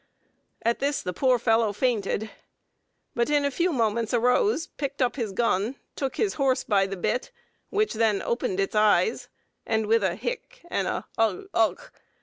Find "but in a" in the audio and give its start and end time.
3.13-3.51